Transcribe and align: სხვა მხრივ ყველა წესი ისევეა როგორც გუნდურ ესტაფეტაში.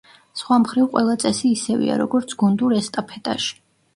სხვა 0.39 0.55
მხრივ 0.61 0.87
ყველა 0.93 1.15
წესი 1.23 1.51
ისევეა 1.57 1.99
როგორც 2.03 2.35
გუნდურ 2.43 2.75
ესტაფეტაში. 2.81 3.55